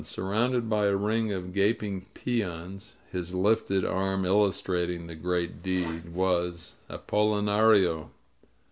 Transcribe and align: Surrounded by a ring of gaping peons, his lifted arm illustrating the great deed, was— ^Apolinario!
Surrounded 0.03 0.67
by 0.67 0.87
a 0.87 0.95
ring 0.95 1.31
of 1.31 1.53
gaping 1.53 2.07
peons, 2.15 2.95
his 3.11 3.35
lifted 3.35 3.85
arm 3.85 4.25
illustrating 4.25 5.05
the 5.05 5.13
great 5.15 5.61
deed, 5.61 6.09
was— 6.09 6.73
^Apolinario! 6.89 8.09